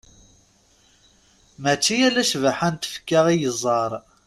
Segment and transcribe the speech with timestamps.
[1.61, 3.91] Mačči ala ccbaḥa n tfekka i yeẓẓar.